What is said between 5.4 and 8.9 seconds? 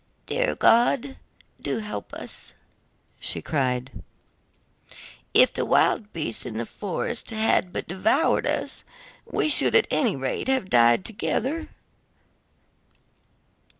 the wild beasts in the forest had but devoured us,